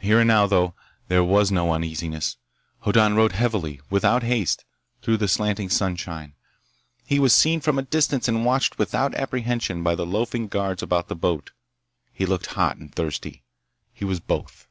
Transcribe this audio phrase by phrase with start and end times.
[0.00, 0.74] Here and now, though,
[1.06, 2.38] there was no uneasiness.
[2.80, 4.64] Hoddan rode heavily, without haste,
[5.00, 6.34] through the slanting sunshine.
[7.06, 11.06] He was seen from a distance and watched without apprehension by the loafing guards about
[11.06, 11.52] the boat.
[12.12, 13.44] He looked hot and thirsty.
[13.92, 14.66] He was both.